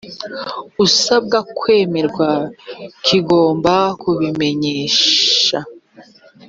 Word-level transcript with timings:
usaba 0.85 1.37
kwemerwa 1.57 2.29
kigomba 3.05 3.73
kubimenyesha 4.01 5.59